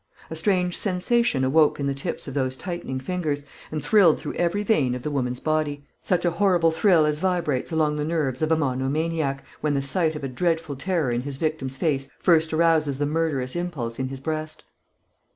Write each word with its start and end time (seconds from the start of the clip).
A 0.31 0.35
strange 0.35 0.75
sensation 0.75 1.43
awoke 1.43 1.79
in 1.79 1.85
the 1.85 1.93
tips 1.93 2.27
of 2.27 2.33
those 2.33 2.57
tightening 2.57 2.99
fingers, 2.99 3.45
and 3.71 3.83
thrilled 3.83 4.17
through 4.19 4.33
every 4.33 4.63
vein 4.63 4.95
of 4.95 5.03
the 5.03 5.11
woman's 5.11 5.39
body, 5.39 5.85
such 6.01 6.25
a 6.25 6.31
horrible 6.31 6.71
thrill 6.71 7.05
as 7.05 7.19
vibrates 7.19 7.71
along 7.71 7.97
the 7.97 8.03
nerves 8.03 8.41
of 8.41 8.51
a 8.51 8.57
monomaniac, 8.57 9.43
when 9.59 9.75
the 9.75 9.81
sight 9.83 10.15
of 10.15 10.23
a 10.23 10.27
dreadful 10.27 10.75
terror 10.75 11.11
in 11.11 11.21
his 11.21 11.37
victim's 11.37 11.77
face 11.77 12.09
first 12.17 12.51
arouses 12.51 12.97
the 12.97 13.05
murderous 13.05 13.55
impulse 13.55 13.99
in 13.99 14.07
his 14.07 14.19
breast. 14.19 14.63